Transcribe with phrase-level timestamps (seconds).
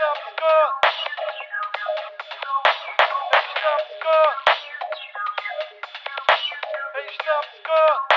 [0.00, 0.08] Hey,
[7.20, 8.09] stop, Scott!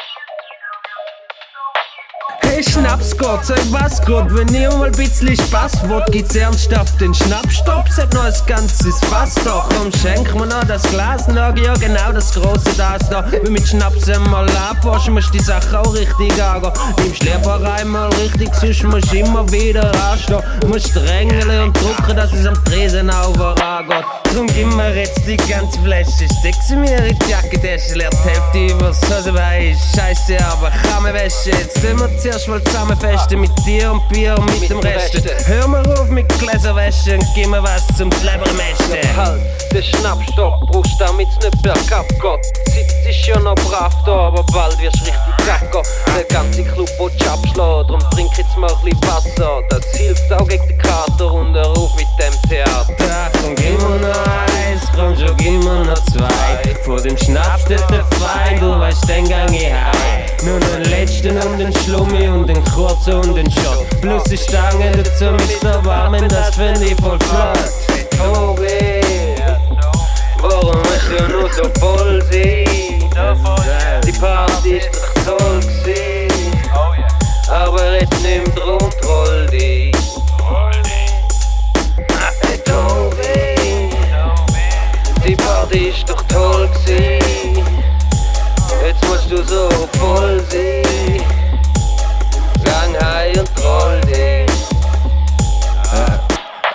[2.63, 8.13] Schnapsgott, sag was Gott, wenn ihr mal bisschen Spaß wollt, gibt's ernsthaft den Schnappstopp, seid
[8.13, 9.67] noch ein ganzes Fass doch.
[9.69, 13.25] Komm, schenk mir noch das Glas, nach, ja genau das große das da.
[13.31, 16.71] Wenn mit Schnaps einmal abwaschen, musst die Sache auch richtig angehen.
[16.97, 20.41] Nimmst lieber einmal richtig, sonst musst immer wieder anstehen.
[20.67, 24.22] Musst drängeln und drucken, dass es am Tresen auch vorangeht.
[24.33, 28.29] Drum gib mir jetzt die ganze Flasche, steck sie mir in die Jackentasche, leert die
[28.29, 29.77] Hälfte übers Hosenbein.
[29.95, 34.09] Scheiße, aber kann mir Wäsche, jetzt tun wir zuerst mal zusammen festen mit dir und
[34.09, 35.21] Bier und mit, mit dem Rest.
[35.45, 39.15] Hör mal auf mit Gläserwäsche und gib mir was zum Lebermästen.
[39.15, 39.39] Halt,
[39.71, 42.73] den Schnappstopp brauchst damit's nicht bergab geht.
[42.73, 45.83] Zeit ist ja noch brav da, aber bald wirst richtig kacker.
[46.17, 49.61] Der ganze Club will abschlagen, drum trink jetzt mal ein bisschen Wasser.
[49.69, 50.12] Das hilft
[57.69, 60.25] dem Schnaps steht der Feind, du weißt, den gang ich heim.
[60.43, 64.01] Nur den letzten und den Schlummi und den kurzen und den Shot.
[64.01, 67.57] Plus die Stange dazu mit der Warmen, das find ich voll flott.
[68.19, 69.35] Oh weh,
[70.39, 74.01] warum ist du nur so voll sein?
[74.05, 76.61] Die Party ist doch toll gewesen,
[77.49, 79.93] aber jetzt nimm drum troll dich.
[85.25, 86.22] Die Party ist doch
[89.13, 89.69] musst du so
[89.99, 91.21] voll sein.
[92.63, 94.53] Gang heim und troll dich.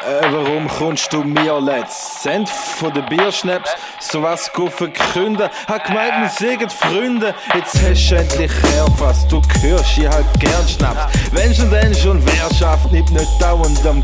[0.08, 2.22] Äh, warum kommst du mir letzt?
[2.22, 5.48] Sind von den Bierschnaps sowas go verkünden?
[5.66, 7.34] Hat gemeint, wir seien Freunde.
[7.55, 11.12] Jetzt hast du endlich erfasst, du hörst ich halt gern Schnaps.
[11.33, 14.03] Wenn schon denn schon wer schafft, nimmt nicht dauernd am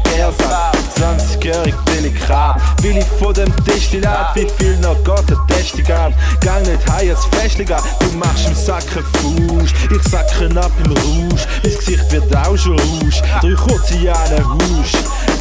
[0.94, 1.24] Gärsatz.
[1.44, 6.12] 20-jährig delikat, will ich von dem Destillat, wie viel noch Gott der Testigat.
[6.40, 9.70] Gang nicht heim als Festliga, du machst im Sacken Fuß.
[9.90, 13.22] Ich sacken ab im Rausch, mein Gesicht wird auch schon rausch.
[13.40, 14.92] Drei kurze Jahre Husch.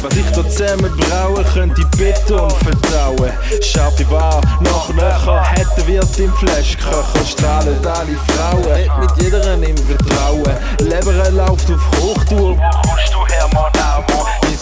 [0.02, 3.32] Was ich da zusammen braue, könnte ich Beton vertrauen.
[3.62, 9.00] Scharfe Bar, nach Löcher, hätte wird im Flaschköcher, strahlen alle Frauen.
[9.00, 10.56] Mit jeder im Vertrauen.
[10.80, 12.58] Leber läuft auf Hochtour.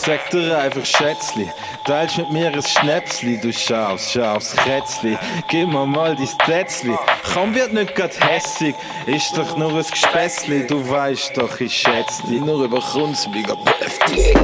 [0.05, 1.51] Sag dir einfach Schätzli,
[1.85, 5.17] teilst mit mir ein Schnäpsli, du schaust, schaust Kätzli.
[5.49, 6.97] Gib mir mal dein Tätzli.
[7.33, 8.75] Komm, wird nicht grad hässig,
[9.07, 10.67] ist doch nur ein Gespässli.
[10.67, 12.41] Du weißt doch, ich schätz dich.
[12.41, 14.35] Nur über Kunst, mega heftig.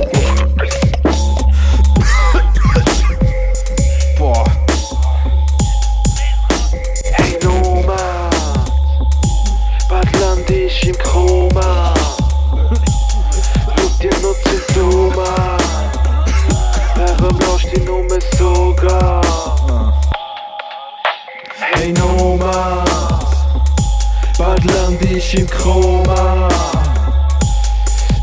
[25.29, 26.49] ich im Koma.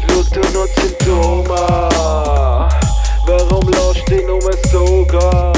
[0.08, 1.90] Luther und Symptome.
[3.28, 5.54] Warum lauscht den um es sogar?